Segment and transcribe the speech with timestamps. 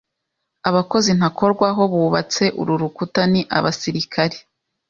[0.69, 4.37] Abakozi ntakorwaho bubatse uru rukuta ni abasirikari,